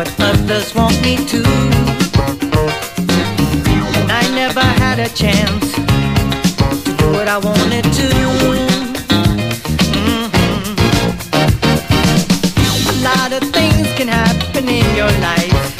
what 0.00 0.20
others 0.20 0.74
want 0.74 0.98
me 1.02 1.16
to. 1.26 1.42
I 4.08 4.22
never 4.34 4.60
had 4.82 4.98
a 4.98 5.10
chance 5.10 5.74
to 5.74 6.96
do 6.96 7.12
what 7.12 7.28
I 7.28 7.36
wanted 7.36 7.84
to. 7.98 8.08
Mm 9.98 10.30
-hmm. 10.32 10.62
A 12.92 12.94
lot 13.08 13.30
of 13.38 13.42
things 13.52 13.86
can 13.98 14.08
happen 14.08 14.68
in 14.68 14.86
your 14.96 15.12
life. 15.28 15.79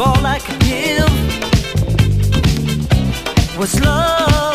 all 0.00 0.24
I 0.24 0.38
could 0.38 0.58
give 0.60 1.10
was 3.58 3.78
love. 3.80 4.49